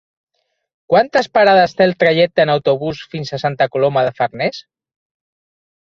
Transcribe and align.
Quantes 0.93 1.29
parades 1.39 1.77
té 1.81 1.87
el 1.87 1.93
trajecte 2.05 2.47
en 2.47 2.55
autobús 2.55 3.05
fins 3.15 3.31
a 3.39 3.43
Santa 3.47 3.71
Coloma 3.77 4.09
de 4.09 4.19
Farners? 4.23 4.67